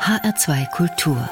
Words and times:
HR2 0.00 0.70
Kultur 0.70 1.28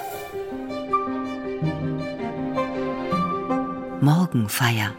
Morgenfeier 4.03 4.95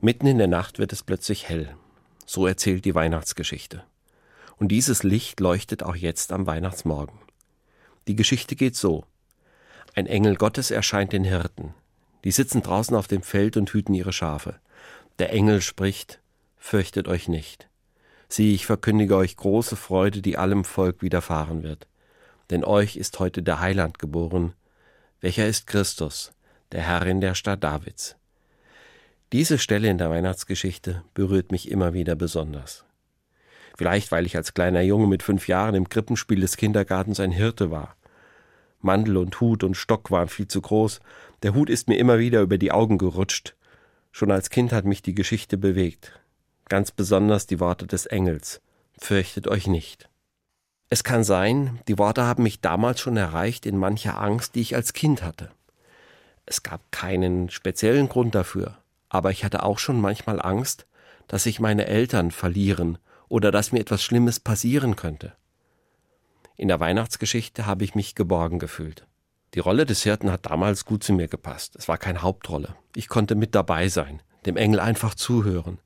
Mitten 0.00 0.28
in 0.28 0.38
der 0.38 0.46
Nacht 0.46 0.78
wird 0.78 0.92
es 0.92 1.02
plötzlich 1.02 1.48
hell. 1.48 1.74
So 2.24 2.46
erzählt 2.46 2.84
die 2.84 2.94
Weihnachtsgeschichte. 2.94 3.82
Und 4.58 4.68
dieses 4.68 5.02
Licht 5.02 5.40
leuchtet 5.40 5.82
auch 5.82 5.96
jetzt 5.96 6.30
am 6.30 6.46
Weihnachtsmorgen. 6.46 7.18
Die 8.06 8.14
Geschichte 8.14 8.54
geht 8.54 8.76
so. 8.76 9.04
Ein 9.96 10.06
Engel 10.06 10.36
Gottes 10.36 10.70
erscheint 10.70 11.12
den 11.12 11.24
Hirten. 11.24 11.74
Die 12.22 12.30
sitzen 12.30 12.62
draußen 12.62 12.96
auf 12.96 13.08
dem 13.08 13.22
Feld 13.22 13.56
und 13.56 13.70
hüten 13.70 13.92
ihre 13.92 14.12
Schafe. 14.12 14.60
Der 15.18 15.32
Engel 15.32 15.60
spricht, 15.62 16.20
Fürchtet 16.58 17.08
euch 17.08 17.26
nicht. 17.26 17.68
Sieh, 18.28 18.54
ich 18.54 18.66
verkündige 18.66 19.16
euch 19.16 19.36
große 19.36 19.74
Freude, 19.74 20.20
die 20.20 20.36
allem 20.36 20.64
Volk 20.64 21.00
widerfahren 21.00 21.62
wird. 21.62 21.88
Denn 22.50 22.62
euch 22.62 22.96
ist 22.96 23.18
heute 23.18 23.42
der 23.42 23.60
Heiland 23.60 23.98
geboren, 23.98 24.52
welcher 25.20 25.46
ist 25.46 25.66
Christus, 25.66 26.32
der 26.72 26.82
Herr 26.82 27.06
in 27.06 27.20
der 27.20 27.34
Stadt 27.34 27.64
Davids. 27.64 28.16
Diese 29.32 29.58
Stelle 29.58 29.88
in 29.88 29.98
der 29.98 30.10
Weihnachtsgeschichte 30.10 31.02
berührt 31.14 31.52
mich 31.52 31.70
immer 31.70 31.94
wieder 31.94 32.16
besonders. 32.16 32.84
Vielleicht, 33.76 34.12
weil 34.12 34.26
ich 34.26 34.36
als 34.36 34.54
kleiner 34.54 34.82
Junge 34.82 35.06
mit 35.06 35.22
fünf 35.22 35.48
Jahren 35.48 35.74
im 35.74 35.88
Krippenspiel 35.88 36.40
des 36.40 36.56
Kindergartens 36.56 37.20
ein 37.20 37.32
Hirte 37.32 37.70
war. 37.70 37.96
Mandel 38.80 39.16
und 39.16 39.40
Hut 39.40 39.64
und 39.64 39.76
Stock 39.76 40.10
waren 40.10 40.28
viel 40.28 40.48
zu 40.48 40.60
groß, 40.60 41.00
der 41.42 41.54
Hut 41.54 41.70
ist 41.70 41.88
mir 41.88 41.96
immer 41.96 42.18
wieder 42.18 42.42
über 42.42 42.58
die 42.58 42.72
Augen 42.72 42.98
gerutscht. 42.98 43.54
Schon 44.12 44.30
als 44.30 44.50
Kind 44.50 44.72
hat 44.72 44.84
mich 44.84 45.02
die 45.02 45.14
Geschichte 45.14 45.56
bewegt 45.56 46.18
ganz 46.68 46.90
besonders 46.90 47.46
die 47.46 47.60
Worte 47.60 47.86
des 47.86 48.06
Engels. 48.06 48.60
Fürchtet 48.98 49.48
euch 49.48 49.66
nicht. 49.66 50.08
Es 50.90 51.04
kann 51.04 51.22
sein, 51.22 51.80
die 51.86 51.98
Worte 51.98 52.24
haben 52.24 52.42
mich 52.42 52.60
damals 52.60 53.00
schon 53.00 53.16
erreicht 53.16 53.66
in 53.66 53.76
mancher 53.76 54.20
Angst, 54.20 54.54
die 54.54 54.60
ich 54.60 54.74
als 54.74 54.92
Kind 54.92 55.22
hatte. 55.22 55.50
Es 56.46 56.62
gab 56.62 56.80
keinen 56.90 57.50
speziellen 57.50 58.08
Grund 58.08 58.34
dafür, 58.34 58.78
aber 59.10 59.30
ich 59.30 59.44
hatte 59.44 59.62
auch 59.62 59.78
schon 59.78 60.00
manchmal 60.00 60.40
Angst, 60.40 60.86
dass 61.26 61.44
ich 61.44 61.60
meine 61.60 61.86
Eltern 61.86 62.30
verlieren 62.30 62.96
oder 63.28 63.50
dass 63.50 63.70
mir 63.70 63.80
etwas 63.80 64.02
Schlimmes 64.02 64.40
passieren 64.40 64.96
könnte. 64.96 65.34
In 66.56 66.68
der 66.68 66.80
Weihnachtsgeschichte 66.80 67.66
habe 67.66 67.84
ich 67.84 67.94
mich 67.94 68.14
geborgen 68.14 68.58
gefühlt. 68.58 69.06
Die 69.54 69.60
Rolle 69.60 69.84
des 69.84 70.02
Hirten 70.02 70.32
hat 70.32 70.46
damals 70.46 70.86
gut 70.86 71.04
zu 71.04 71.12
mir 71.12 71.28
gepasst. 71.28 71.76
Es 71.76 71.86
war 71.86 71.98
keine 71.98 72.22
Hauptrolle. 72.22 72.74
Ich 72.96 73.08
konnte 73.08 73.34
mit 73.34 73.54
dabei 73.54 73.88
sein, 73.88 74.22
dem 74.46 74.56
Engel 74.56 74.80
einfach 74.80 75.14
zuhören 75.14 75.78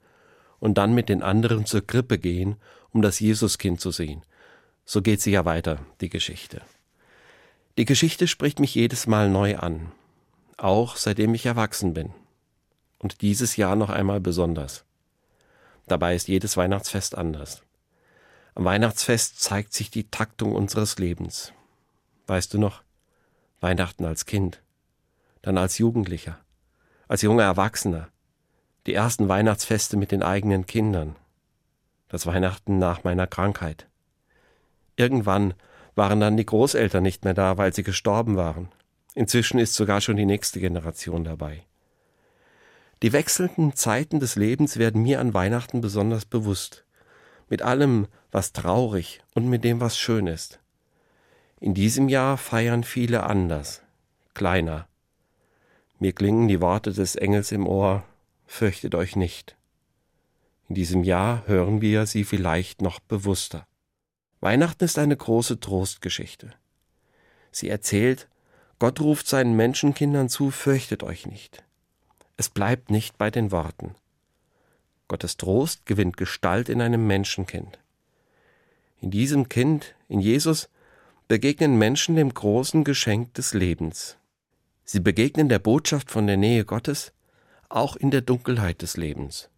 und 0.63 0.79
dann 0.79 0.95
mit 0.95 1.09
den 1.09 1.25
anderen 1.25 1.67
zur 1.67 1.85
Krippe 1.85 2.19
gehen, 2.19 2.55
um 2.93 3.03
das 3.03 3.19
Jesuskind 3.19 3.81
zu 3.81 3.91
sehen. 3.91 4.23
So 4.85 5.03
geht 5.03 5.21
sie 5.21 5.33
ja 5.33 5.45
weiter, 5.45 5.81
die 6.01 6.09
Geschichte. 6.09 6.63
Die 7.79 7.85
Geschichte 7.85 8.29
spricht 8.29 8.61
mich 8.61 8.73
jedes 8.77 9.09
Mal 9.09 9.29
neu 9.29 9.57
an, 9.57 9.91
auch 10.59 10.95
seitdem 10.95 11.35
ich 11.35 11.47
erwachsen 11.47 11.95
bin. 11.95 12.15
Und 13.01 13.23
dieses 13.23 13.57
Jahr 13.57 13.75
noch 13.75 13.91
einmal 13.91 14.21
besonders. 14.21 14.85
Dabei 15.89 16.15
ist 16.15 16.29
jedes 16.29 16.57
Weihnachtsfest 16.57 17.19
anders. 17.19 17.63
Am 18.55 18.65
Weihnachtsfest 18.65 19.43
zeigt 19.43 19.73
sich 19.73 19.91
die 19.91 20.11
Taktung 20.11 20.55
unseres 20.55 20.97
Lebens. 20.97 21.53
Weißt 22.29 22.55
du 22.55 22.59
noch? 22.59 22.85
Weihnachten 23.61 24.05
als 24.05 24.27
Kind, 24.27 24.63
dann 25.43 25.59
als 25.59 25.79
Jugendlicher, 25.79 26.39
als 27.09 27.23
junger 27.23 27.43
Erwachsener, 27.43 28.13
die 28.87 28.95
ersten 28.95 29.29
Weihnachtsfeste 29.29 29.97
mit 29.97 30.13
den 30.13 30.23
eigenen 30.23 30.67
Kindern, 30.67 31.17
das 32.09 32.27
Weihnachten 32.27 32.79
nach 32.79 33.05
meiner 33.05 33.27
Krankheit. 33.27 33.87
Irgendwann 34.97 35.55
waren 35.95 36.21
dann 36.21 36.37
die 36.37 36.47
Großeltern 36.47 37.03
nicht 37.03 37.25
mehr 37.25 37.35
da, 37.35 37.59
weil 37.59 37.73
sie 37.73 37.83
gestorben 37.83 38.37
waren. 38.37 38.69
Inzwischen 39.15 39.59
ist 39.59 39.75
sogar 39.75 40.01
schon 40.01 40.17
die 40.17 40.27
nächste 40.27 40.59
Generation 40.59 41.25
dabei. 41.25 41.63
Die 43.03 43.13
wechselnden 43.13 43.75
Zeiten 43.75 44.21
des 44.21 44.37
Lebens 44.37 44.79
werden 44.79 45.03
mir 45.03 45.21
an 45.21 45.35
Weihnachten 45.35 45.81
besonders 45.81 46.25
bewusst, 46.25 46.85
mit 47.49 47.61
allem, 47.61 48.07
was 48.31 48.53
traurig 48.53 49.21
und 49.35 49.49
mit 49.49 49.65
dem, 49.65 49.81
was 49.81 49.99
schön 49.99 50.27
ist. 50.27 50.61
In 51.61 51.75
diesem 51.75 52.09
Jahr 52.09 52.39
feiern 52.39 52.85
viele 52.85 53.25
anders, 53.25 53.83
kleiner. 54.35 54.89
Mir 55.99 56.13
klingen 56.13 56.49
die 56.49 56.61
Worte 56.61 56.93
des 56.93 57.17
Engels 57.17 57.53
im 57.53 57.67
Ohr, 57.67 58.05
fürchtet 58.53 58.95
euch 58.95 59.17
nicht. 59.17 59.57
In 60.69 60.75
diesem 60.75 61.05
Jahr 61.05 61.47
hören 61.47 61.81
wir 61.81 62.05
sie 62.05 62.23
vielleicht 62.23 62.83
noch 62.83 63.01
bewusster. 63.01 63.67
Weihnachten 64.41 64.85
ist 64.85 64.99
eine 64.99 65.17
große 65.17 65.59
Trostgeschichte. 65.59 66.53
Sie 67.51 67.71
erzählt, 67.71 68.29
Gott 68.79 69.01
ruft 69.01 69.27
seinen 69.27 69.57
Menschenkindern 69.57 70.29
zu, 70.29 70.51
fürchtet 70.51 71.03
euch 71.03 71.27
nicht. 71.27 71.65
Es 72.37 72.51
bleibt 72.51 72.91
nicht 72.91 73.17
bei 73.17 73.31
den 73.31 73.53
Worten. 73.53 73.95
Gottes 75.09 75.39
Trost 75.39 75.87
gewinnt 75.87 76.17
Gestalt 76.19 76.69
in 76.69 76.83
einem 76.83 77.07
Menschenkind. 77.07 77.79
In 79.01 79.11
diesem 79.11 79.49
Kind, 79.49 79.95
in 80.09 80.21
Jesus, 80.21 80.69
begegnen 81.27 81.79
Menschen 81.79 82.17
dem 82.17 82.35
großen 82.35 82.85
Geschenk 82.85 83.33
des 83.35 83.55
Lebens. 83.55 84.19
Sie 84.85 85.01
begegnen 85.01 85.49
der 85.49 85.59
Botschaft 85.59 86.11
von 86.11 86.27
der 86.27 86.37
Nähe 86.37 86.67
Gottes 86.67 87.13
auch 87.75 87.97
in 87.97 88.11
der 88.11 88.21
Dunkelheit 88.21 88.83
des 88.83 88.97
Lebens. 88.97 89.49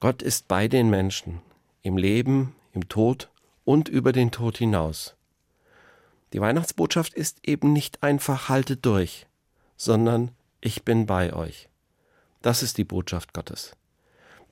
Gott 0.00 0.22
ist 0.22 0.48
bei 0.48 0.68
den 0.68 0.90
Menschen, 0.90 1.40
im 1.82 1.96
Leben, 1.96 2.54
im 2.72 2.88
Tod 2.88 3.30
und 3.64 3.88
über 3.88 4.12
den 4.12 4.30
Tod 4.30 4.58
hinaus. 4.58 5.14
Die 6.32 6.40
Weihnachtsbotschaft 6.40 7.14
ist 7.14 7.46
eben 7.46 7.72
nicht 7.72 8.02
einfach 8.02 8.48
haltet 8.48 8.84
durch, 8.86 9.26
sondern 9.76 10.30
ich 10.60 10.84
bin 10.84 11.06
bei 11.06 11.32
euch. 11.32 11.68
Das 12.40 12.62
ist 12.62 12.78
die 12.78 12.84
Botschaft 12.84 13.34
Gottes. 13.34 13.76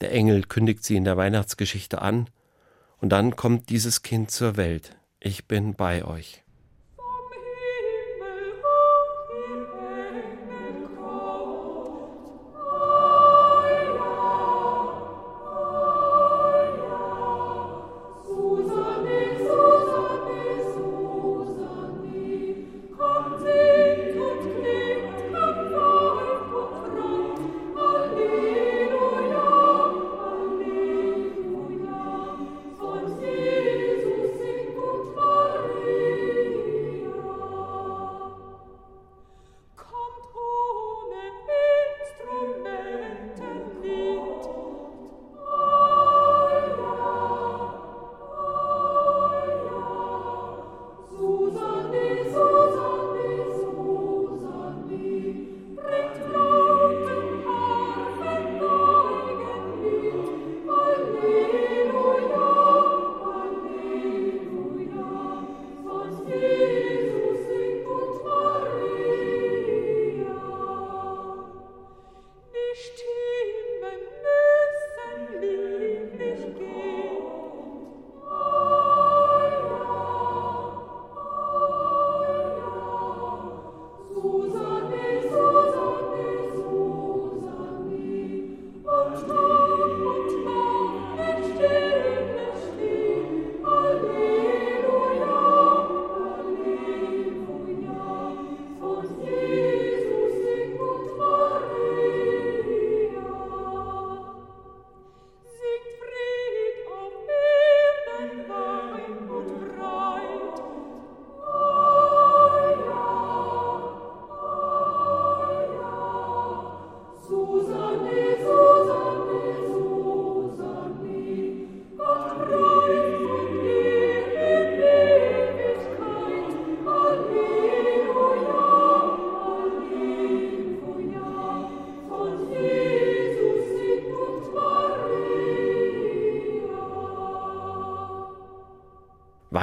Der 0.00 0.12
Engel 0.12 0.42
kündigt 0.42 0.84
sie 0.84 0.97
in 0.97 1.04
der 1.04 1.16
Weihnachtsgeschichte 1.16 2.00
an, 2.02 2.28
und 3.00 3.08
dann 3.10 3.34
kommt 3.34 3.70
dieses 3.70 4.02
Kind 4.02 4.31
zur 4.31 4.56
Welt. 4.56 4.97
Ich 5.20 5.47
bin 5.47 5.75
bei 5.75 6.04
euch. 6.04 6.42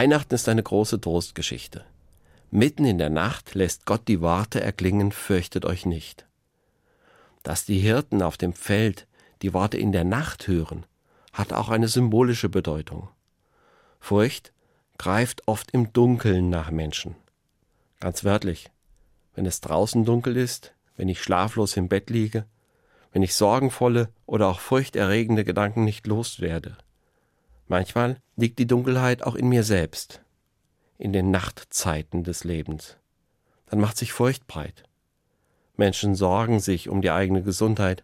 Weihnachten 0.08 0.36
ist 0.36 0.48
eine 0.48 0.64
große 0.64 1.02
Trostgeschichte. 1.02 1.84
Mitten 2.50 2.86
in 2.86 2.98
der 2.98 3.10
Nacht 3.10 3.56
lässt 3.56 3.86
Gott 3.86 4.08
die 4.08 4.22
Worte 4.22 4.62
erklingen, 4.62 5.12
fürchtet 5.12 5.66
euch 5.66 5.86
nicht. 5.86 6.26
Dass 7.44 7.66
die 7.66 7.80
Hirten 7.80 8.22
auf 8.22 8.38
dem 8.38 8.54
Feld 8.54 9.06
die 9.42 9.54
Worte 9.54 9.78
in 9.78 9.92
der 9.92 10.06
Nacht 10.06 10.48
hören, 10.48 10.86
hat 11.34 11.52
auch 11.52 11.68
eine 11.68 11.90
symbolische 11.90 12.48
Bedeutung. 12.48 13.10
Furcht 14.00 14.54
greift 14.98 15.46
oft 15.46 15.72
im 15.72 15.92
Dunkeln 15.92 16.50
nach 16.50 16.72
Menschen. 16.72 17.18
Ganz 18.00 18.24
wörtlich, 18.24 18.72
wenn 19.36 19.46
es 19.46 19.60
draußen 19.60 20.06
dunkel 20.06 20.38
ist, 20.38 20.74
wenn 20.96 21.10
ich 21.10 21.22
schlaflos 21.22 21.76
im 21.76 21.90
Bett 21.90 22.10
liege, 22.10 22.46
wenn 23.12 23.24
ich 23.24 23.36
sorgenvolle 23.36 24.08
oder 24.26 24.48
auch 24.48 24.62
furchterregende 24.62 25.44
Gedanken 25.44 25.84
nicht 25.84 26.08
loswerde. 26.08 26.78
Manchmal 27.68 28.22
liegt 28.36 28.60
die 28.60 28.68
Dunkelheit 28.68 29.24
auch 29.24 29.36
in 29.36 29.50
mir 29.50 29.64
selbst, 29.64 30.22
in 30.98 31.12
den 31.12 31.32
Nachtzeiten 31.32 32.24
des 32.24 32.44
Lebens. 32.44 32.98
Dann 33.70 33.80
macht 33.80 33.98
sich 33.98 34.14
Furcht 34.14 34.48
breit. 34.48 34.84
Menschen 35.76 36.16
sorgen 36.16 36.60
sich 36.60 36.90
um 36.90 37.02
die 37.02 37.12
eigene 37.12 37.44
Gesundheit, 37.44 38.04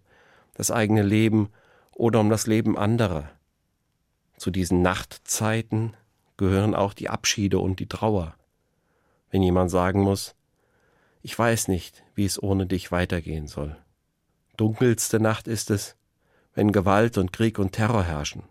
das 0.54 0.69
eigene 0.69 1.01
Leben 1.01 1.50
oder 1.94 2.19
um 2.19 2.30
das 2.30 2.45
Leben 2.45 2.77
anderer. 2.77 3.31
Zu 4.38 4.51
diesen 4.51 4.81
Nachtzeiten 4.81 5.95
gehören 6.38 6.75
auch 6.75 6.94
die 6.94 7.09
Abschiede 7.09 7.59
und 7.59 7.80
die 7.80 7.88
Trauer. 7.88 8.36
Wenn 9.31 9.42
jemand 9.42 9.71
sagen 9.71 10.01
muss, 10.01 10.36
ich 11.21 11.38
weiß 11.39 11.69
nicht, 11.69 12.04
wie 12.16 12.25
es 12.25 12.42
ohne 12.42 12.66
dich 12.66 12.92
weitergehen 12.92 13.48
soll. 13.48 13.77
Dunkelste 14.57 15.19
Nacht 15.19 15.48
ist 15.48 15.71
es, 15.71 15.95
wenn 16.54 16.71
Gewalt 16.74 17.18
und 17.18 17.31
Krieg 17.31 17.57
und 17.57 17.71
Terror 17.71 18.04
herrschen. 18.04 18.44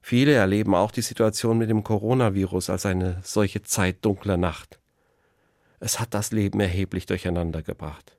Viele 0.00 0.32
erleben 0.32 0.74
auch 0.74 0.90
die 0.90 1.02
Situation 1.02 1.58
mit 1.58 1.70
dem 1.70 1.84
Coronavirus 1.84 2.70
als 2.70 2.86
eine 2.86 3.20
solche 3.22 3.62
Zeit 3.62 4.04
dunkler 4.04 4.36
Nacht. 4.36 4.78
Es 5.78 6.00
hat 6.00 6.14
das 6.14 6.32
Leben 6.32 6.60
erheblich 6.60 7.06
durcheinander 7.06 7.62
gebracht. 7.62 8.16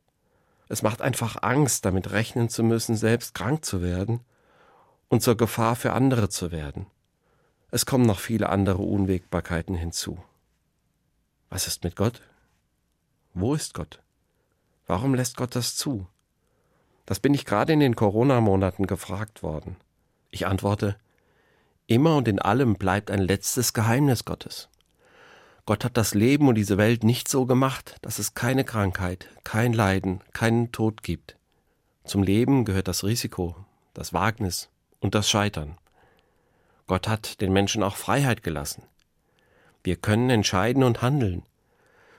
Es 0.68 0.84
macht 0.84 1.02
einfach 1.02 1.42
Angst, 1.42 1.86
damit 1.86 2.12
rechnen 2.12 2.50
zu 2.50 2.64
müssen, 2.64 2.96
selbst 2.96 3.34
krank 3.34 3.66
zu 3.66 3.82
werden 3.82 4.22
und 5.10 5.22
zur 5.22 5.36
Gefahr 5.36 5.76
für 5.76 5.94
andere 5.94 6.30
zu 6.30 6.52
werden. 6.52 6.88
Es 7.72 7.86
kommen 7.86 8.06
noch 8.06 8.20
viele 8.20 8.50
andere 8.50 8.82
Unwägbarkeiten 8.82 9.76
hinzu. 9.76 10.22
Was 11.50 11.68
ist 11.68 11.84
mit 11.84 11.96
Gott? 11.96 12.22
Wo 13.34 13.54
ist 13.54 13.74
Gott? 13.74 14.02
Warum 14.88 15.14
lässt 15.14 15.38
Gott 15.38 15.56
das 15.56 15.76
zu? 15.76 16.08
Das 17.06 17.20
bin 17.20 17.34
ich 17.34 17.46
gerade 17.46 17.74
in 17.74 17.80
den 17.80 17.96
Corona-Monaten 17.96 18.88
gefragt 18.88 19.44
worden. 19.44 19.76
Ich 20.32 20.48
antworte, 20.48 20.96
Immer 21.92 22.16
und 22.16 22.30
in 22.30 22.40
allem 22.40 22.76
bleibt 22.76 23.12
ein 23.12 23.20
letztes 23.20 23.74
Geheimnis 23.74 24.24
Gottes. 24.24 24.70
Gott 25.66 25.84
hat 25.84 25.98
das 25.98 26.14
Leben 26.14 26.48
und 26.48 26.56
diese 26.56 26.78
Welt 26.78 27.04
nicht 27.04 27.28
so 27.28 27.46
gemacht, 27.46 27.98
dass 28.02 28.18
es 28.18 28.34
keine 28.34 28.64
Krankheit, 28.64 29.28
kein 29.44 29.74
Leiden, 29.74 30.22
keinen 30.32 30.72
Tod 30.72 31.04
gibt. 31.04 31.36
Zum 32.06 32.24
Leben 32.24 32.64
gehört 32.64 32.88
das 32.88 33.04
Risiko, 33.04 33.58
das 33.94 34.14
Wagnis 34.14 34.70
und 35.02 35.16
das 35.16 35.30
Scheitern. 35.30 35.78
Gott 36.88 37.10
hat 37.10 37.42
den 37.42 37.52
Menschen 37.52 37.84
auch 37.84 37.98
Freiheit 37.98 38.42
gelassen. 38.42 38.84
Wir 39.84 39.98
können 39.98 40.30
entscheiden 40.30 40.84
und 40.84 41.02
handeln. 41.02 41.44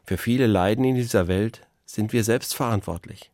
Für 0.05 0.19
viele 0.19 0.49
Leiden 0.49 0.85
in 0.85 0.97
dieser 0.97 1.29
Welt 1.29 1.67
sind 1.87 2.13
wir 2.13 2.25
selbst 2.25 2.55
verantwortlich. 2.55 3.31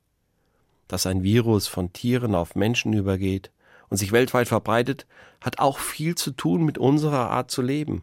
Dass 0.86 1.04
ein 1.04 1.24
Virus 1.24 1.66
von 1.66 1.92
Tieren 1.92 2.36
auf 2.36 2.54
Menschen 2.54 2.92
übergeht, 2.92 3.50
und 3.90 3.96
sich 3.96 4.12
weltweit 4.12 4.48
verbreitet, 4.48 5.06
hat 5.40 5.58
auch 5.58 5.78
viel 5.78 6.14
zu 6.14 6.30
tun 6.30 6.64
mit 6.64 6.78
unserer 6.78 7.30
Art 7.30 7.50
zu 7.50 7.62
leben. 7.62 8.02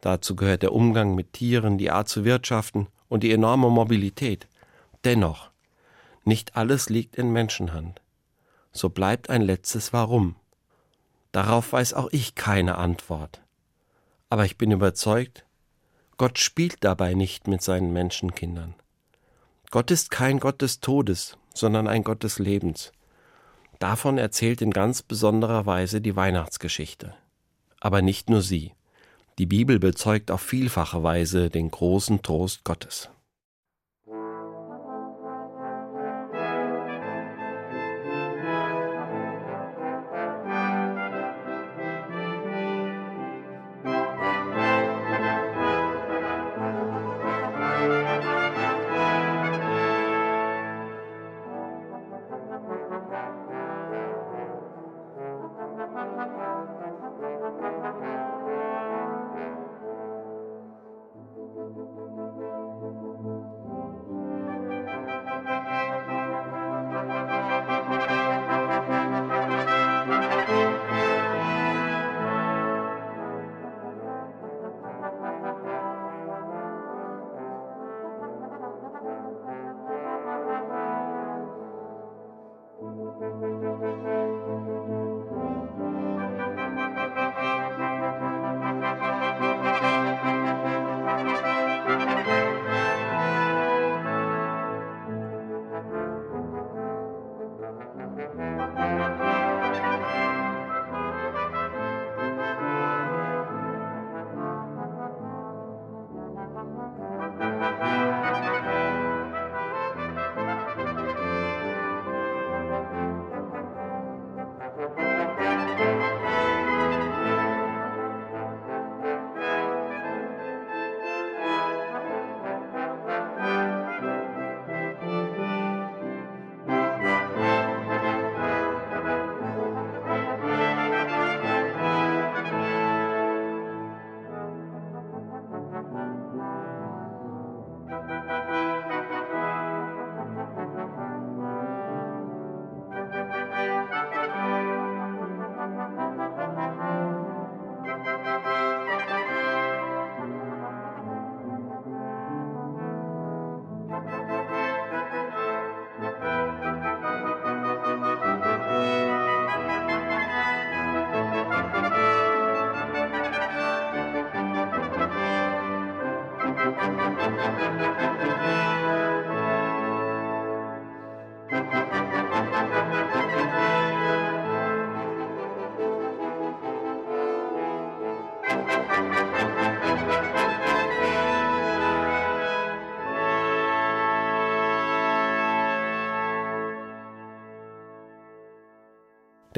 Dazu 0.00 0.34
gehört 0.34 0.62
der 0.62 0.72
Umgang 0.72 1.14
mit 1.14 1.34
Tieren, 1.34 1.78
die 1.78 1.90
Art 1.90 2.08
zu 2.08 2.24
wirtschaften 2.24 2.88
und 3.08 3.22
die 3.22 3.32
enorme 3.32 3.68
Mobilität. 3.68 4.48
Dennoch, 5.04 5.50
nicht 6.24 6.56
alles 6.56 6.88
liegt 6.88 7.16
in 7.16 7.32
Menschenhand. 7.32 8.00
So 8.72 8.88
bleibt 8.88 9.30
ein 9.30 9.42
letztes 9.42 9.92
Warum. 9.92 10.36
Darauf 11.32 11.72
weiß 11.72 11.94
auch 11.94 12.08
ich 12.12 12.34
keine 12.34 12.76
Antwort. 12.76 13.42
Aber 14.28 14.44
ich 14.44 14.56
bin 14.56 14.70
überzeugt, 14.70 15.44
Gott 16.16 16.38
spielt 16.38 16.84
dabei 16.84 17.14
nicht 17.14 17.48
mit 17.48 17.62
seinen 17.62 17.92
Menschenkindern. 17.92 18.74
Gott 19.70 19.90
ist 19.90 20.10
kein 20.10 20.38
Gott 20.38 20.62
des 20.62 20.80
Todes, 20.80 21.36
sondern 21.54 21.86
ein 21.86 22.04
Gott 22.04 22.22
des 22.22 22.38
Lebens. 22.38 22.92
Davon 23.80 24.18
erzählt 24.18 24.60
in 24.60 24.72
ganz 24.72 25.02
besonderer 25.02 25.64
Weise 25.64 26.02
die 26.02 26.14
Weihnachtsgeschichte. 26.14 27.14
Aber 27.80 28.02
nicht 28.02 28.28
nur 28.28 28.42
sie. 28.42 28.74
Die 29.38 29.46
Bibel 29.46 29.78
bezeugt 29.78 30.30
auf 30.30 30.42
vielfache 30.42 31.02
Weise 31.02 31.48
den 31.48 31.70
großen 31.70 32.20
Trost 32.22 32.62
Gottes. 32.62 33.08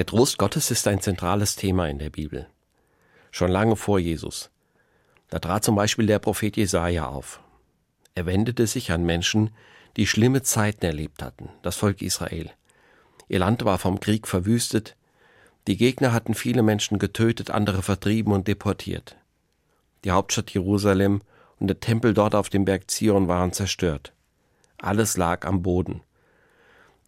Der 0.02 0.06
Trost 0.06 0.36
Gottes 0.36 0.72
ist 0.72 0.88
ein 0.88 1.00
zentrales 1.00 1.54
Thema 1.54 1.88
in 1.88 2.00
der 2.00 2.10
Bibel. 2.10 2.48
Schon 3.30 3.52
lange 3.52 3.76
vor 3.76 4.00
Jesus. 4.00 4.50
Da 5.30 5.38
trat 5.38 5.62
zum 5.62 5.76
Beispiel 5.76 6.06
der 6.06 6.18
Prophet 6.18 6.56
Jesaja 6.56 7.06
auf. 7.06 7.40
Er 8.16 8.26
wendete 8.26 8.66
sich 8.66 8.90
an 8.90 9.04
Menschen, 9.04 9.50
die 9.96 10.08
schlimme 10.08 10.42
Zeiten 10.42 10.84
erlebt 10.84 11.22
hatten, 11.22 11.50
das 11.62 11.76
Volk 11.76 12.02
Israel. 12.02 12.50
Ihr 13.28 13.38
Land 13.38 13.64
war 13.64 13.78
vom 13.78 14.00
Krieg 14.00 14.26
verwüstet, 14.26 14.96
die 15.68 15.76
Gegner 15.76 16.12
hatten 16.12 16.34
viele 16.34 16.64
Menschen 16.64 16.98
getötet, 16.98 17.52
andere 17.52 17.80
vertrieben 17.82 18.32
und 18.32 18.48
deportiert. 18.48 19.16
Die 20.02 20.10
Hauptstadt 20.10 20.50
Jerusalem 20.50 21.22
und 21.60 21.68
der 21.68 21.78
Tempel 21.78 22.12
dort 22.12 22.34
auf 22.34 22.48
dem 22.48 22.64
Berg 22.64 22.90
Zion 22.90 23.28
waren 23.28 23.52
zerstört. 23.52 24.12
Alles 24.78 25.16
lag 25.16 25.46
am 25.46 25.62
Boden. 25.62 26.00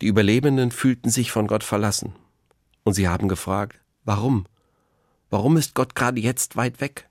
Die 0.00 0.06
Überlebenden 0.06 0.70
fühlten 0.70 1.10
sich 1.10 1.32
von 1.32 1.48
Gott 1.48 1.64
verlassen. 1.64 2.14
Und 2.84 2.94
sie 2.94 3.08
haben 3.08 3.28
gefragt, 3.28 3.80
warum? 4.04 4.46
Warum 5.30 5.56
ist 5.56 5.74
Gott 5.74 5.94
gerade 5.94 6.20
jetzt 6.20 6.56
weit 6.56 6.80
weg? 6.80 7.08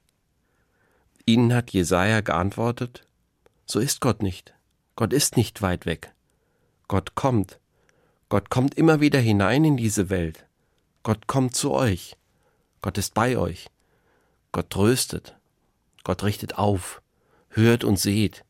Ihnen 1.25 1.53
hat 1.53 1.71
Jesaja 1.71 2.21
geantwortet, 2.21 3.05
so 3.65 3.79
ist 3.79 4.01
Gott 4.01 4.21
nicht. 4.21 4.53
Gott 4.95 5.13
ist 5.13 5.37
nicht 5.37 5.61
weit 5.61 5.85
weg. 5.85 6.13
Gott 6.87 7.15
kommt. 7.15 7.59
Gott 8.29 8.49
kommt 8.49 8.75
immer 8.75 8.99
wieder 8.99 9.19
hinein 9.19 9.65
in 9.65 9.77
diese 9.77 10.09
Welt. 10.09 10.45
Gott 11.01 11.27
kommt 11.27 11.55
zu 11.55 11.71
euch. 11.71 12.15
Gott 12.81 12.97
ist 12.97 13.13
bei 13.13 13.37
euch. 13.37 13.67
Gott 14.51 14.69
tröstet. 14.69 15.35
Gott 16.03 16.23
richtet 16.23 16.57
auf. 16.57 17.01
Hört 17.49 17.83
und 17.83 17.97
seht. 17.97 18.45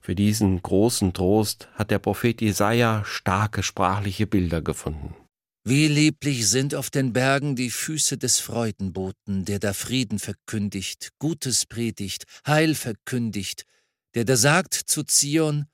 Für 0.00 0.14
diesen 0.14 0.62
großen 0.62 1.12
Trost 1.12 1.68
hat 1.74 1.90
der 1.90 1.98
Prophet 1.98 2.40
Jesaja 2.40 3.04
starke 3.04 3.62
sprachliche 3.62 4.26
Bilder 4.26 4.62
gefunden. 4.62 5.14
Wie 5.62 5.88
lieblich 5.88 6.48
sind 6.48 6.74
auf 6.74 6.88
den 6.88 7.12
Bergen 7.12 7.54
die 7.54 7.70
Füße 7.70 8.16
des 8.16 8.40
Freudenboten, 8.40 9.44
der 9.44 9.58
da 9.58 9.74
Frieden 9.74 10.18
verkündigt, 10.18 11.10
Gutes 11.18 11.66
predigt, 11.66 12.24
Heil 12.46 12.74
verkündigt, 12.74 13.66
der 14.14 14.24
da 14.24 14.36
sagt 14.36 14.74
zu 14.74 15.04
Zion, 15.04 15.66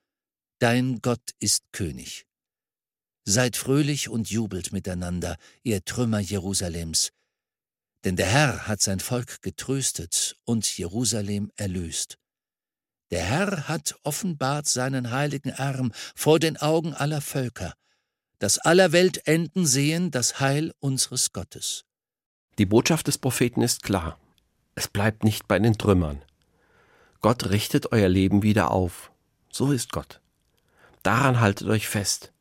Dein 0.58 1.00
Gott 1.02 1.30
ist 1.38 1.62
König. 1.72 2.26
Seid 3.24 3.56
fröhlich 3.56 4.08
und 4.08 4.30
jubelt 4.30 4.72
miteinander, 4.72 5.36
ihr 5.62 5.84
Trümmer 5.84 6.20
Jerusalems, 6.20 7.12
denn 8.04 8.16
der 8.16 8.26
Herr 8.26 8.66
hat 8.66 8.80
sein 8.80 9.00
Volk 9.00 9.42
getröstet 9.42 10.36
und 10.44 10.78
Jerusalem 10.78 11.50
erlöst. 11.56 12.18
Der 13.10 13.24
Herr 13.24 13.68
hat 13.68 13.96
offenbart 14.02 14.66
seinen 14.66 15.10
heiligen 15.10 15.52
Arm 15.52 15.92
vor 16.14 16.38
den 16.38 16.56
Augen 16.56 16.94
aller 16.94 17.20
Völker, 17.20 17.74
dass 18.38 18.58
aller 18.58 18.92
Weltenden 18.92 19.66
sehen 19.66 20.10
das 20.10 20.40
Heil 20.40 20.72
unseres 20.80 21.32
Gottes. 21.32 21.84
Die 22.58 22.66
Botschaft 22.66 23.06
des 23.06 23.18
Propheten 23.18 23.62
ist 23.62 23.82
klar. 23.82 24.18
Es 24.74 24.88
bleibt 24.88 25.24
nicht 25.24 25.48
bei 25.48 25.58
den 25.58 25.78
Trümmern. 25.78 26.22
Gott 27.20 27.50
richtet 27.50 27.92
euer 27.92 28.08
Leben 28.08 28.42
wieder 28.42 28.70
auf. 28.70 29.10
So 29.50 29.72
ist 29.72 29.92
Gott. 29.92 30.20
Daran 31.02 31.40
haltet 31.40 31.68
euch 31.68 31.88
fest. 31.88 32.32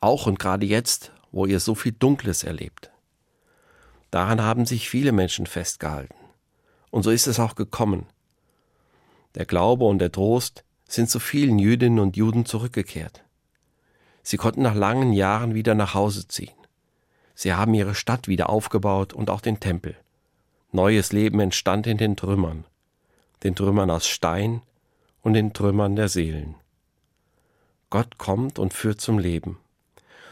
Auch 0.00 0.26
und 0.26 0.38
gerade 0.38 0.66
jetzt, 0.66 1.12
wo 1.32 1.46
ihr 1.46 1.60
so 1.60 1.74
viel 1.74 1.92
Dunkles 1.92 2.44
erlebt. 2.44 2.90
Daran 4.10 4.40
haben 4.40 4.64
sich 4.64 4.88
viele 4.88 5.12
Menschen 5.12 5.46
festgehalten. 5.46 6.14
Und 6.90 7.02
so 7.02 7.10
ist 7.10 7.26
es 7.26 7.40
auch 7.40 7.56
gekommen. 7.56 8.06
Der 9.34 9.44
Glaube 9.44 9.84
und 9.84 9.98
der 9.98 10.12
Trost 10.12 10.64
sind 10.88 11.10
zu 11.10 11.18
vielen 11.18 11.58
Jüdinnen 11.58 11.98
und 11.98 12.16
Juden 12.16 12.46
zurückgekehrt. 12.46 13.25
Sie 14.28 14.38
konnten 14.38 14.62
nach 14.62 14.74
langen 14.74 15.12
Jahren 15.12 15.54
wieder 15.54 15.76
nach 15.76 15.94
Hause 15.94 16.26
ziehen. 16.26 16.56
Sie 17.36 17.54
haben 17.54 17.74
ihre 17.74 17.94
Stadt 17.94 18.26
wieder 18.26 18.50
aufgebaut 18.50 19.12
und 19.12 19.30
auch 19.30 19.40
den 19.40 19.60
Tempel. 19.60 19.94
Neues 20.72 21.12
Leben 21.12 21.38
entstand 21.38 21.86
in 21.86 21.96
den 21.96 22.16
Trümmern, 22.16 22.64
den 23.44 23.54
Trümmern 23.54 23.88
aus 23.88 24.08
Stein 24.08 24.62
und 25.22 25.34
den 25.34 25.52
Trümmern 25.52 25.94
der 25.94 26.08
Seelen. 26.08 26.56
Gott 27.88 28.18
kommt 28.18 28.58
und 28.58 28.74
führt 28.74 29.00
zum 29.00 29.20
Leben. 29.20 29.60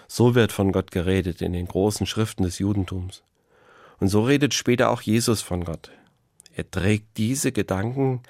So 0.08 0.34
wird 0.34 0.50
von 0.50 0.72
Gott 0.72 0.90
geredet 0.90 1.40
in 1.40 1.52
den 1.52 1.68
großen 1.68 2.04
Schriften 2.04 2.42
des 2.42 2.58
Judentums. 2.58 3.22
Und 4.00 4.08
so 4.08 4.24
redet 4.24 4.54
später 4.54 4.90
auch 4.90 5.02
Jesus 5.02 5.40
von 5.40 5.64
Gott. 5.64 5.92
Er 6.52 6.68
trägt 6.68 7.16
diese 7.16 7.52
Gedanken 7.52 8.24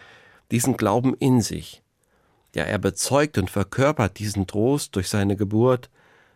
diesen 0.50 0.76
Glauben 0.76 1.14
in 1.14 1.40
sich. 1.40 1.83
Ja, 2.54 2.62
er 2.64 2.78
bezeugt 2.78 3.37
und 3.37 3.50
verkörpert 3.50 4.18
diesen 4.20 4.46
Trost 4.46 4.94
durch 4.94 5.08
seine 5.08 5.37
Geburt, 5.37 5.90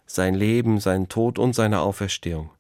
sein 0.04 0.34
Leben, 0.34 0.80
seinen 0.80 1.08
Tod 1.08 1.38
und 1.38 1.54
seine 1.54 1.80
Auferstehung. 1.80 2.50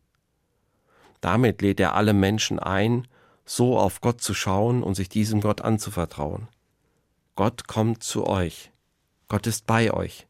Damit 1.20 1.60
lädt 1.60 1.80
er 1.80 1.94
alle 1.94 2.12
Menschen 2.12 2.60
ein, 2.60 3.08
so 3.44 3.76
auf 3.76 4.00
Gott 4.00 4.20
zu 4.20 4.32
schauen 4.32 4.84
und 4.84 4.94
sich 4.94 5.08
diesem 5.08 5.40
Gott 5.40 5.62
anzuvertrauen. 5.62 6.46
Gott 7.34 7.66
kommt 7.66 8.04
zu 8.04 8.26
euch. 8.26 8.70
Gott 9.26 9.46
ist 9.46 9.66
bei 9.66 9.92
euch. 9.92 10.26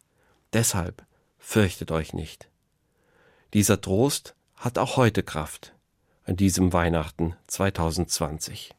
Deshalb 0.54 1.04
fürchtet 1.38 1.90
euch 1.90 2.14
nicht. 2.14 2.49
Dieser 3.52 3.80
Trost 3.80 4.35
hat 4.56 4.78
auch 4.78 4.97
heute 4.97 5.23
Kraft 5.23 5.75
an 6.25 6.37
diesem 6.37 6.73
Weihnachten 6.73 7.35
2020. 7.47 8.75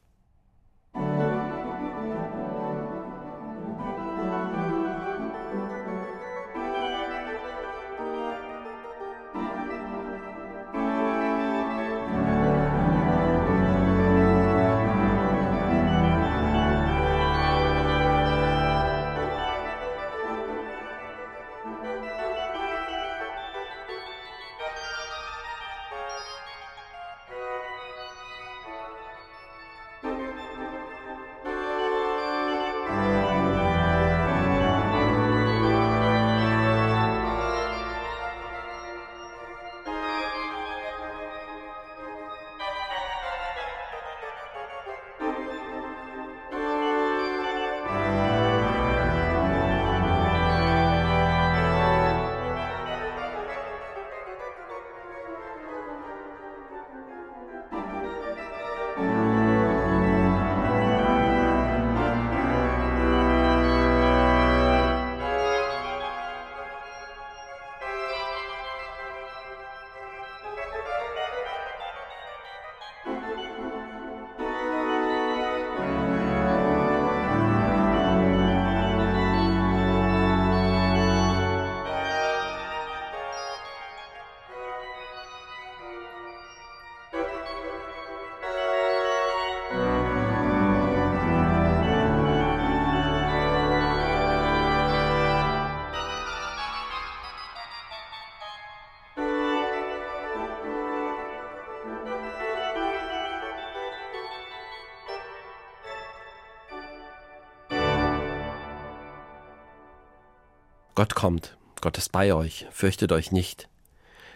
Gott 111.00 111.16
kommt, 111.16 111.56
Gott 111.80 111.98
ist 111.98 112.12
bei 112.12 112.34
euch, 112.34 112.68
fürchtet 112.72 113.14
euch 113.14 113.32
nicht. 113.32 113.70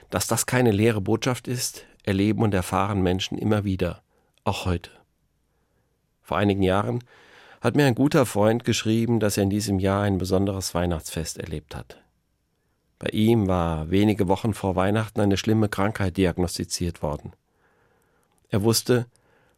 Dass 0.10 0.28
das 0.28 0.46
keine 0.46 0.72
leere 0.72 1.02
Botschaft 1.02 1.50
ist, 1.50 1.84
erleben 2.04 2.42
und 2.42 2.54
erfahren 2.54 3.02
Menschen 3.02 3.38
immer 3.38 3.66
wieder, 3.66 4.02
auch 4.46 4.64
heute. 4.64 4.90
Vor 6.22 6.38
einigen 6.38 6.64
Jahren 6.64 7.04
hat 7.60 7.76
mir 7.76 7.86
ein 7.86 7.96
guter 7.96 8.26
Freund 8.26 8.64
geschrieben, 8.64 9.20
dass 9.20 9.36
er 9.36 9.44
in 9.44 9.50
diesem 9.50 9.78
Jahr 9.78 10.04
ein 10.04 10.18
besonderes 10.20 10.74
Weihnachtsfest 10.74 11.38
erlebt 11.38 11.76
hat. 11.76 12.02
Bei 12.98 13.10
ihm 13.10 13.50
war 13.50 13.90
wenige 13.90 14.30
Wochen 14.30 14.54
vor 14.54 14.78
Weihnachten 14.78 15.20
eine 15.20 15.36
schlimme 15.36 15.68
Krankheit 15.68 16.16
diagnostiziert 16.16 17.02
worden. 17.02 17.34
Er 18.48 18.64
wusste, 18.64 19.08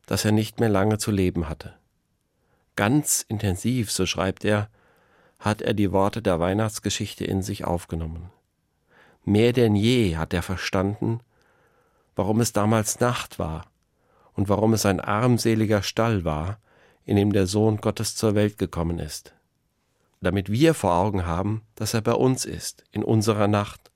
dass 0.08 0.26
er 0.26 0.32
nicht 0.32 0.60
mehr 0.60 0.70
lange 0.70 0.98
zu 0.98 1.12
leben 1.12 1.50
hatte. 1.50 1.76
Ganz 2.76 3.24
intensiv, 3.28 3.92
so 3.92 4.08
schreibt 4.08 4.44
er, 4.44 4.70
hat 5.46 5.62
er 5.62 5.74
die 5.74 5.92
Worte 5.92 6.22
der 6.22 6.40
Weihnachtsgeschichte 6.40 7.24
in 7.24 7.42
sich 7.42 7.64
aufgenommen. 7.64 8.32
Mehr 9.24 9.54
denn 9.54 9.76
je 9.76 10.18
hat 10.18 10.34
er 10.34 10.42
verstanden, 10.42 11.22
warum 12.16 12.42
es 12.42 12.52
damals 12.52 13.00
Nacht 13.00 13.40
war 13.40 13.68
und 14.34 14.50
warum 14.50 14.74
es 14.74 14.86
ein 14.86 15.00
armseliger 15.00 15.84
Stall 15.84 16.26
war, 16.26 16.60
in 17.06 17.16
dem 17.16 17.32
der 17.32 17.48
Sohn 17.48 17.78
Gottes 17.78 18.16
zur 18.16 18.36
Welt 18.36 18.58
gekommen 18.58 19.00
ist 19.00 19.36
damit 20.26 20.52
wir 20.52 20.74
vor 20.74 20.96
Augen 20.96 21.26
haben, 21.26 21.62
dass 21.76 21.94
er 21.94 22.02
bei 22.02 22.14
uns 22.14 22.46
ist, 22.46 22.84
in 22.92 23.04
unserer 23.04 23.48
Nacht 23.48 23.92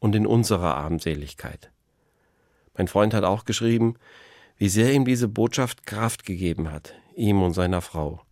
und 0.00 0.14
in 0.16 0.26
unserer 0.26 0.74
Armseligkeit. 0.74 1.70
Mein 2.76 2.88
Freund 2.88 3.14
hat 3.14 3.22
auch 3.24 3.44
geschrieben, 3.44 3.94
wie 4.56 4.68
sehr 4.68 4.92
ihm 4.92 5.04
diese 5.04 5.28
Botschaft 5.28 5.86
Kraft 5.86 6.24
gegeben 6.24 6.72
hat, 6.72 6.94
ihm 7.14 7.42
und 7.42 7.52
seiner 7.52 7.80
Frau. 7.80 8.22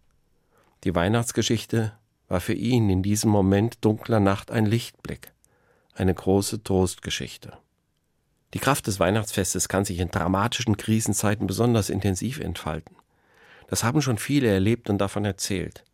Die 0.82 0.94
Weihnachtsgeschichte 0.94 1.92
war 2.28 2.40
für 2.40 2.54
ihn 2.54 2.90
in 2.90 3.02
diesem 3.02 3.30
Moment 3.30 3.84
dunkler 3.84 4.20
Nacht 4.20 4.50
ein 4.50 4.66
Lichtblick, 4.66 5.32
eine 5.94 6.14
große 6.14 6.62
Trostgeschichte. 6.62 7.56
Die 8.54 8.58
Kraft 8.58 8.86
des 8.86 9.00
Weihnachtsfestes 9.00 9.68
kann 9.68 9.84
sich 9.84 9.98
in 9.98 10.10
dramatischen 10.10 10.76
Krisenzeiten 10.76 11.46
besonders 11.46 11.90
intensiv 11.90 12.40
entfalten. 12.40 12.96
Das 13.68 13.84
haben 13.84 14.02
schon 14.02 14.18
viele 14.18 14.48
erlebt 14.48 14.88
und 14.88 14.98
davon 14.98 15.24
erzählt 15.24 15.84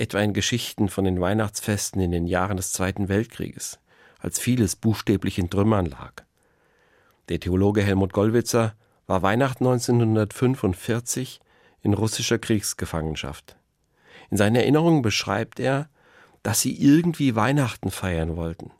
etwa 0.00 0.20
in 0.20 0.32
Geschichten 0.32 0.88
von 0.88 1.04
den 1.04 1.20
Weihnachtsfesten 1.20 2.00
in 2.00 2.10
den 2.10 2.26
Jahren 2.26 2.56
des 2.56 2.72
Zweiten 2.72 3.10
Weltkrieges, 3.10 3.78
als 4.18 4.38
vieles 4.38 4.74
buchstäblich 4.74 5.38
in 5.38 5.50
Trümmern 5.50 5.84
lag. 5.84 6.24
Der 7.28 7.38
Theologe 7.38 7.82
Helmut 7.82 8.14
Gollwitzer 8.14 8.74
war 9.06 9.20
Weihnachten 9.20 9.66
1945 9.66 11.40
in 11.82 11.92
russischer 11.92 12.38
Kriegsgefangenschaft. 12.38 13.56
In 14.30 14.36
seinen 14.36 14.56
Erinnerungen 14.56 15.02
beschreibt 15.02 15.60
er, 15.60 15.88
dass 16.42 16.60
sie 16.60 16.80
irgendwie 16.80 17.34
Weihnachten 17.34 17.90
feiern 17.90 18.36
wollten. 18.36 18.70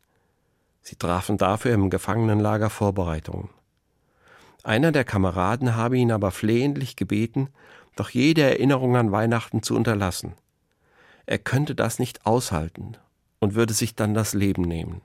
Sie 0.83 0.97
trafen 0.97 1.37
dafür 1.37 1.75
im 1.75 1.91
Gefangenenlager 1.91 2.71
Vorbereitungen. 2.71 3.51
Einer 4.63 4.93
der 4.93 5.05
Kameraden 5.05 5.77
habe 5.77 5.97
ihn 5.99 6.13
aber 6.13 6.31
flehentlich 6.31 6.97
gebeten, 6.97 7.49
doch 7.97 8.11
jede 8.11 8.43
Erinnerung 8.43 8.97
an 8.97 9.13
Weihnachten 9.13 9.63
zu 9.63 9.75
unterlassen. 9.75 10.35
Er 11.27 11.39
könnte 11.39 11.75
das 11.75 11.99
nicht 11.99 12.27
aushalten 12.27 12.97
und 13.41 13.55
würde 13.55 13.75
sich 13.75 13.95
dann 13.95 14.15
das 14.15 14.35
Leben 14.35 14.63
nehmen. 14.63 15.03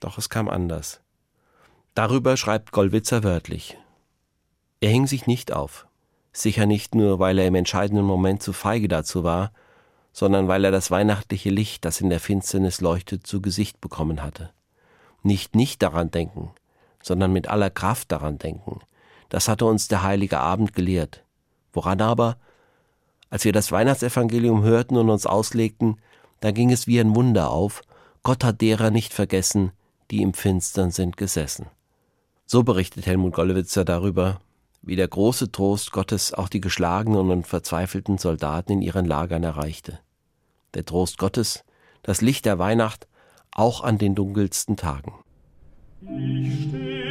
Doch 0.00 0.18
es 0.18 0.28
kam 0.28 0.48
anders. 0.48 1.00
Darüber 1.94 2.36
schreibt 2.36 2.72
Gollwitzer 2.72 3.22
wörtlich. 3.22 3.78
Er 4.80 4.90
hing 4.90 5.06
sich 5.06 5.26
nicht 5.26 5.52
auf, 5.52 5.86
sicher 6.32 6.66
nicht 6.66 6.94
nur, 6.94 7.18
weil 7.18 7.38
er 7.38 7.46
im 7.46 7.54
entscheidenden 7.54 8.04
Moment 8.04 8.42
zu 8.42 8.52
feige 8.52 8.88
dazu 8.88 9.24
war, 9.24 9.52
sondern 10.12 10.48
weil 10.48 10.64
er 10.64 10.70
das 10.70 10.90
weihnachtliche 10.90 11.50
Licht, 11.50 11.84
das 11.84 12.00
in 12.00 12.10
der 12.10 12.20
Finsternis 12.20 12.80
leuchtet, 12.80 13.26
zu 13.26 13.40
Gesicht 13.40 13.80
bekommen 13.80 14.22
hatte. 14.22 14.50
Nicht 15.22 15.54
nicht 15.54 15.82
daran 15.82 16.10
denken, 16.10 16.50
sondern 17.02 17.32
mit 17.32 17.48
aller 17.48 17.70
Kraft 17.70 18.12
daran 18.12 18.38
denken. 18.38 18.80
Das 19.28 19.48
hatte 19.48 19.64
uns 19.64 19.88
der 19.88 20.02
heilige 20.02 20.40
Abend 20.40 20.74
gelehrt. 20.74 21.24
Woran 21.72 22.00
aber? 22.00 22.36
Als 23.30 23.44
wir 23.44 23.52
das 23.52 23.72
Weihnachtsevangelium 23.72 24.62
hörten 24.62 24.96
und 24.96 25.08
uns 25.08 25.24
auslegten, 25.24 25.96
da 26.40 26.50
ging 26.50 26.70
es 26.70 26.86
wie 26.86 27.00
ein 27.00 27.14
Wunder 27.14 27.50
auf, 27.50 27.82
Gott 28.22 28.44
hat 28.44 28.60
derer 28.60 28.90
nicht 28.90 29.14
vergessen, 29.14 29.72
die 30.10 30.20
im 30.20 30.34
Finstern 30.34 30.90
sind 30.90 31.16
gesessen. 31.16 31.66
So 32.44 32.62
berichtet 32.62 33.06
Helmut 33.06 33.32
Gollewitzer 33.32 33.84
darüber, 33.84 34.40
wie 34.82 34.96
der 34.96 35.08
große 35.08 35.52
Trost 35.52 35.92
Gottes 35.92 36.34
auch 36.34 36.48
die 36.48 36.60
geschlagenen 36.60 37.30
und 37.30 37.46
verzweifelten 37.46 38.18
Soldaten 38.18 38.72
in 38.72 38.82
ihren 38.82 39.06
Lagern 39.06 39.44
erreichte. 39.44 40.00
Der 40.74 40.84
Trost 40.84 41.18
Gottes, 41.18 41.64
das 42.02 42.20
Licht 42.20 42.44
der 42.44 42.58
Weihnacht, 42.58 43.06
auch 43.52 43.82
an 43.82 43.98
den 43.98 44.14
dunkelsten 44.14 44.76
Tagen. 44.76 45.14
Ich 46.02 46.68
steh 46.68 47.01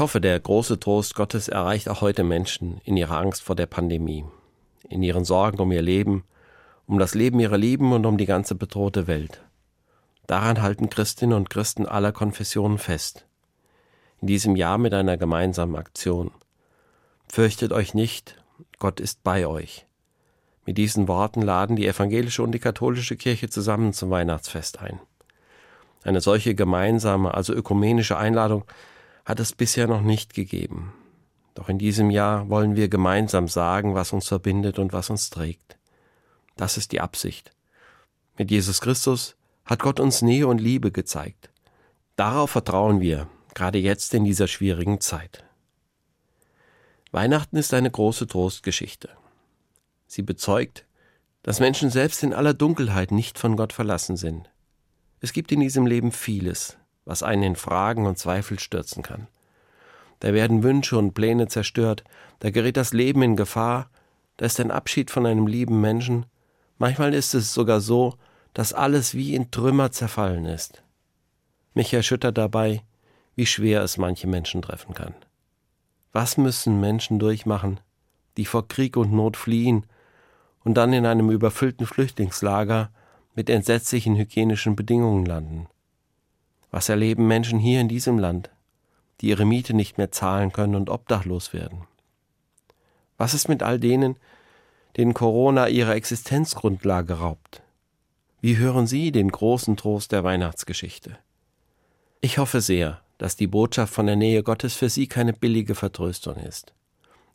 hoffe, 0.00 0.20
der 0.20 0.40
große 0.40 0.80
Trost 0.80 1.14
Gottes 1.14 1.48
erreicht 1.48 1.88
auch 1.88 2.00
heute 2.00 2.24
Menschen 2.24 2.80
in 2.84 2.96
ihrer 2.96 3.18
Angst 3.18 3.42
vor 3.42 3.54
der 3.54 3.66
Pandemie, 3.66 4.24
in 4.88 5.02
ihren 5.02 5.24
Sorgen 5.24 5.60
um 5.60 5.70
ihr 5.70 5.82
Leben, 5.82 6.24
um 6.86 6.98
das 6.98 7.14
Leben 7.14 7.38
ihrer 7.38 7.58
Lieben 7.58 7.92
und 7.92 8.04
um 8.04 8.18
die 8.18 8.26
ganze 8.26 8.54
bedrohte 8.54 9.06
Welt. 9.06 9.42
Daran 10.26 10.62
halten 10.62 10.90
Christinnen 10.90 11.36
und 11.36 11.50
Christen 11.50 11.86
aller 11.86 12.12
Konfessionen 12.12 12.78
fest. 12.78 13.26
In 14.20 14.26
diesem 14.26 14.56
Jahr 14.56 14.78
mit 14.78 14.92
einer 14.94 15.16
gemeinsamen 15.16 15.76
Aktion. 15.76 16.30
Fürchtet 17.28 17.72
euch 17.72 17.94
nicht, 17.94 18.42
Gott 18.78 19.00
ist 19.00 19.22
bei 19.22 19.46
euch. 19.46 19.86
Mit 20.66 20.78
diesen 20.78 21.08
Worten 21.08 21.42
laden 21.42 21.76
die 21.76 21.86
evangelische 21.86 22.42
und 22.42 22.52
die 22.52 22.58
katholische 22.58 23.16
Kirche 23.16 23.48
zusammen 23.48 23.92
zum 23.92 24.10
Weihnachtsfest 24.10 24.80
ein. 24.80 25.00
Eine 26.02 26.20
solche 26.20 26.54
gemeinsame, 26.54 27.34
also 27.34 27.52
ökumenische 27.52 28.16
Einladung 28.16 28.64
hat 29.30 29.38
es 29.38 29.52
bisher 29.52 29.86
noch 29.86 30.02
nicht 30.02 30.34
gegeben. 30.34 30.92
Doch 31.54 31.68
in 31.68 31.78
diesem 31.78 32.10
Jahr 32.10 32.48
wollen 32.48 32.74
wir 32.74 32.88
gemeinsam 32.88 33.46
sagen, 33.46 33.94
was 33.94 34.12
uns 34.12 34.26
verbindet 34.26 34.80
und 34.80 34.92
was 34.92 35.08
uns 35.08 35.30
trägt. 35.30 35.78
Das 36.56 36.76
ist 36.76 36.90
die 36.90 37.00
Absicht. 37.00 37.52
Mit 38.36 38.50
Jesus 38.50 38.80
Christus 38.80 39.36
hat 39.64 39.78
Gott 39.78 40.00
uns 40.00 40.20
Nähe 40.20 40.48
und 40.48 40.58
Liebe 40.58 40.90
gezeigt. 40.90 41.48
Darauf 42.16 42.50
vertrauen 42.50 43.00
wir, 43.00 43.28
gerade 43.54 43.78
jetzt 43.78 44.14
in 44.14 44.24
dieser 44.24 44.48
schwierigen 44.48 45.00
Zeit. 45.00 45.44
Weihnachten 47.12 47.56
ist 47.56 47.72
eine 47.72 47.90
große 47.90 48.26
Trostgeschichte. 48.26 49.10
Sie 50.08 50.22
bezeugt, 50.22 50.86
dass 51.44 51.60
Menschen 51.60 51.90
selbst 51.90 52.24
in 52.24 52.34
aller 52.34 52.52
Dunkelheit 52.52 53.12
nicht 53.12 53.38
von 53.38 53.56
Gott 53.56 53.72
verlassen 53.72 54.16
sind. 54.16 54.50
Es 55.20 55.32
gibt 55.32 55.52
in 55.52 55.60
diesem 55.60 55.86
Leben 55.86 56.10
vieles, 56.10 56.78
was 57.10 57.24
einen 57.24 57.42
in 57.42 57.56
Fragen 57.56 58.06
und 58.06 58.18
Zweifel 58.18 58.60
stürzen 58.60 59.02
kann. 59.02 59.26
Da 60.20 60.32
werden 60.32 60.62
Wünsche 60.62 60.96
und 60.96 61.12
Pläne 61.12 61.48
zerstört, 61.48 62.04
da 62.38 62.50
gerät 62.50 62.76
das 62.76 62.92
Leben 62.92 63.20
in 63.22 63.34
Gefahr, 63.34 63.90
da 64.36 64.46
ist 64.46 64.60
ein 64.60 64.70
Abschied 64.70 65.10
von 65.10 65.26
einem 65.26 65.48
lieben 65.48 65.80
Menschen, 65.80 66.24
manchmal 66.78 67.12
ist 67.12 67.34
es 67.34 67.52
sogar 67.52 67.80
so, 67.80 68.14
dass 68.54 68.72
alles 68.72 69.16
wie 69.16 69.34
in 69.34 69.50
Trümmer 69.50 69.90
zerfallen 69.90 70.44
ist. 70.44 70.84
Mich 71.74 71.92
erschüttert 71.92 72.38
dabei, 72.38 72.82
wie 73.34 73.46
schwer 73.46 73.82
es 73.82 73.96
manche 73.96 74.28
Menschen 74.28 74.62
treffen 74.62 74.94
kann. 74.94 75.14
Was 76.12 76.36
müssen 76.36 76.78
Menschen 76.78 77.18
durchmachen, 77.18 77.80
die 78.36 78.44
vor 78.44 78.68
Krieg 78.68 78.96
und 78.96 79.12
Not 79.12 79.36
fliehen 79.36 79.84
und 80.62 80.74
dann 80.74 80.92
in 80.92 81.06
einem 81.06 81.32
überfüllten 81.32 81.86
Flüchtlingslager 81.86 82.92
mit 83.34 83.50
entsetzlichen 83.50 84.14
hygienischen 84.14 84.76
Bedingungen 84.76 85.26
landen? 85.26 85.66
Was 86.70 86.88
erleben 86.88 87.26
Menschen 87.26 87.58
hier 87.58 87.80
in 87.80 87.88
diesem 87.88 88.18
Land, 88.18 88.50
die 89.20 89.28
ihre 89.28 89.44
Miete 89.44 89.74
nicht 89.74 89.98
mehr 89.98 90.12
zahlen 90.12 90.52
können 90.52 90.76
und 90.76 90.88
obdachlos 90.88 91.52
werden? 91.52 91.86
Was 93.18 93.34
ist 93.34 93.48
mit 93.48 93.62
all 93.62 93.80
denen, 93.80 94.16
denen 94.96 95.14
Corona 95.14 95.68
ihre 95.68 95.94
Existenzgrundlage 95.94 97.14
raubt? 97.14 97.62
Wie 98.40 98.56
hören 98.56 98.86
Sie 98.86 99.12
den 99.12 99.30
großen 99.30 99.76
Trost 99.76 100.12
der 100.12 100.24
Weihnachtsgeschichte? 100.24 101.18
Ich 102.20 102.38
hoffe 102.38 102.60
sehr, 102.60 103.00
dass 103.18 103.36
die 103.36 103.46
Botschaft 103.46 103.92
von 103.92 104.06
der 104.06 104.16
Nähe 104.16 104.42
Gottes 104.42 104.74
für 104.74 104.88
Sie 104.88 105.08
keine 105.08 105.32
billige 105.32 105.74
Vertröstung 105.74 106.36
ist. 106.36 106.72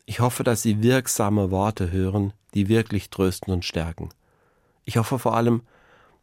Ich 0.06 0.20
hoffe, 0.20 0.44
dass 0.44 0.62
Sie 0.62 0.82
wirksame 0.82 1.50
Worte 1.50 1.92
hören, 1.92 2.32
die 2.54 2.68
wirklich 2.68 3.10
trösten 3.10 3.52
und 3.52 3.64
stärken. 3.64 4.08
Ich 4.84 4.96
hoffe 4.96 5.18
vor 5.18 5.36
allem, 5.36 5.62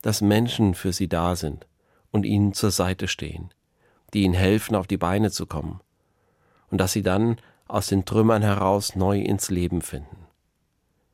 dass 0.02 0.22
Menschen 0.22 0.74
für 0.74 0.92
Sie 0.92 1.08
da 1.08 1.36
sind 1.36 1.66
und 2.14 2.26
Ihnen 2.26 2.54
zur 2.54 2.72
Seite 2.72 3.10
stehen, 3.10 3.50
die 4.14 4.22
Ihnen 4.22 4.34
helfen, 4.34 4.76
auf 4.76 4.88
die 4.88 4.98
Beine 4.98 5.32
zu 5.32 5.46
kommen, 5.46 5.82
und 6.70 6.78
dass 6.78 6.94
Sie 6.94 7.02
dann 7.02 7.38
aus 7.68 7.88
den 7.88 8.06
Trümmern 8.06 8.42
heraus 8.42 8.96
neu 8.96 9.20
ins 9.20 9.50
Leben 9.50 9.82
finden. 9.82 10.28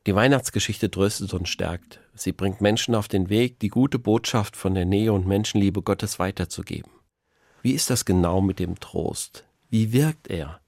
Die 0.06 0.14
Weihnachtsgeschichte 0.14 0.90
tröstet 0.90 1.34
und 1.34 1.48
stärkt. 1.48 2.00
Sie 2.14 2.32
bringt 2.32 2.60
Menschen 2.60 2.94
auf 2.94 3.08
den 3.08 3.28
Weg, 3.28 3.58
die 3.58 3.68
gute 3.68 3.98
Botschaft 3.98 4.56
von 4.56 4.74
der 4.74 4.84
Nähe 4.84 5.12
und 5.12 5.26
Menschenliebe 5.26 5.82
Gottes 5.82 6.18
weiterzugeben. 6.18 6.90
Wie 7.62 7.72
ist 7.72 7.90
das 7.90 8.04
genau 8.04 8.40
mit 8.40 8.58
dem 8.58 8.78
Trost? 8.78 9.44
Wie 9.68 9.92
wirkt 9.92 10.28
er? 10.28 10.60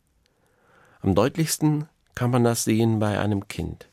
Am 1.00 1.14
deutlichsten 1.14 1.88
kann 2.14 2.30
man 2.30 2.44
das 2.44 2.64
sehen 2.64 2.98
bei 2.98 3.18
einem 3.18 3.48
Kind, 3.48 3.88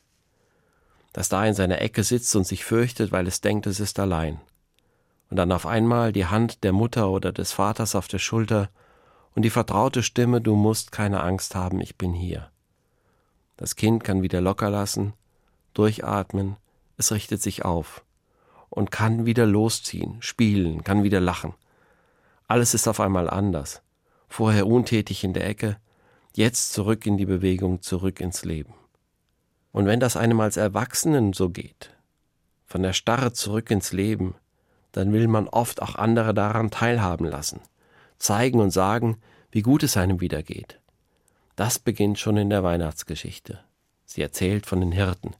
das 1.13 1.29
da 1.29 1.45
in 1.45 1.53
seiner 1.53 1.81
Ecke 1.81 2.03
sitzt 2.03 2.35
und 2.35 2.45
sich 2.45 2.65
fürchtet, 2.65 3.11
weil 3.11 3.25
es 3.25 3.41
denkt, 3.41 3.65
es 3.65 3.79
ist 3.79 3.99
allein. 3.99 4.39
Und 5.29 5.37
dann 5.37 5.51
auf 5.51 5.65
einmal 5.65 6.11
die 6.11 6.25
Hand 6.25 6.63
der 6.63 6.73
Mutter 6.73 7.09
oder 7.09 7.31
des 7.31 7.51
Vaters 7.51 7.95
auf 7.95 8.07
der 8.07 8.19
Schulter 8.19 8.69
und 9.35 9.43
die 9.43 9.49
vertraute 9.49 10.03
Stimme, 10.03 10.41
du 10.41 10.55
musst 10.55 10.91
keine 10.91 11.21
Angst 11.21 11.55
haben, 11.55 11.81
ich 11.81 11.97
bin 11.97 12.13
hier. 12.13 12.49
Das 13.57 13.75
Kind 13.75 14.03
kann 14.03 14.21
wieder 14.21 14.41
locker 14.41 14.69
lassen, 14.69 15.13
durchatmen, 15.73 16.55
es 16.97 17.11
richtet 17.11 17.41
sich 17.41 17.63
auf 17.63 18.03
und 18.69 18.91
kann 18.91 19.25
wieder 19.25 19.45
losziehen, 19.45 20.21
spielen, 20.21 20.83
kann 20.83 21.03
wieder 21.03 21.19
lachen. 21.19 21.53
Alles 22.47 22.73
ist 22.73 22.87
auf 22.87 22.99
einmal 22.99 23.29
anders. 23.29 23.81
Vorher 24.27 24.67
untätig 24.67 25.23
in 25.23 25.33
der 25.33 25.47
Ecke, 25.47 25.77
jetzt 26.35 26.73
zurück 26.73 27.05
in 27.05 27.17
die 27.17 27.25
Bewegung, 27.25 27.81
zurück 27.81 28.19
ins 28.19 28.45
Leben. 28.45 28.73
Und 29.71 29.85
wenn 29.85 29.99
das 29.99 30.17
einem 30.17 30.39
als 30.39 30.57
Erwachsenen 30.57 31.33
so 31.33 31.49
geht, 31.49 31.95
von 32.65 32.83
der 32.83 32.93
Starre 32.93 33.33
zurück 33.33 33.71
ins 33.71 33.91
Leben, 33.91 34.35
dann 34.91 35.13
will 35.13 35.27
man 35.27 35.47
oft 35.47 35.81
auch 35.81 35.95
andere 35.95 36.33
daran 36.33 36.71
teilhaben 36.71 37.25
lassen, 37.25 37.61
zeigen 38.17 38.59
und 38.59 38.71
sagen, 38.71 39.17
wie 39.51 39.61
gut 39.61 39.83
es 39.83 39.97
einem 39.97 40.21
wieder 40.21 40.43
geht. 40.43 40.79
Das 41.55 41.79
beginnt 41.79 42.19
schon 42.19 42.37
in 42.37 42.49
der 42.49 42.63
Weihnachtsgeschichte. 42.63 43.59
Sie 44.05 44.21
erzählt 44.21 44.65
von 44.65 44.79
den 44.79 44.91
Hirten. 44.91 45.35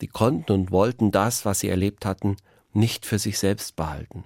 Die 0.00 0.06
konnten 0.08 0.52
und 0.52 0.70
wollten 0.70 1.10
das, 1.10 1.44
was 1.44 1.60
sie 1.60 1.68
erlebt 1.68 2.04
hatten, 2.04 2.36
nicht 2.72 3.06
für 3.06 3.18
sich 3.18 3.38
selbst 3.38 3.76
behalten. 3.76 4.24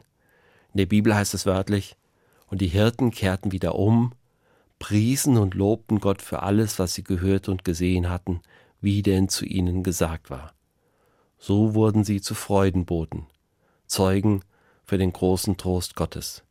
In 0.73 0.79
der 0.79 0.87
Bibel 0.87 1.15
heißt 1.15 1.35
es 1.35 1.47
wörtlich, 1.47 1.97
und 2.49 2.61
die 2.61 2.69
Hirten 2.69 3.11
kehrten 3.11 3.53
wieder 3.53 3.75
um, 3.75 4.13
priesen 4.79 5.37
und 5.37 5.55
lobten 5.55 6.01
Gott 6.01 6.23
für 6.23 6.43
alles, 6.43 6.79
was 6.79 6.95
sie 6.95 7.05
gehört 7.05 7.49
und 7.49 7.65
gesehen 7.65 8.09
hatten, 8.09 8.41
wie 8.81 9.03
denn 9.03 9.29
zu 9.29 9.45
ihnen 9.45 9.83
gesagt 9.83 10.31
war. 10.31 10.53
So 11.39 11.75
wurden 11.75 12.05
sie 12.05 12.21
zu 12.21 12.35
Freudenboten, 12.35 13.27
Zeugen 13.87 14.43
für 14.85 14.99
den 14.99 15.13
großen 15.13 15.57
Trost 15.57 15.97
Gottes. 15.97 16.43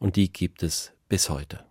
Und 0.00 0.16
die 0.16 0.32
gibt 0.32 0.62
es 0.62 0.92
bis 1.08 1.30
heute. 1.30 1.69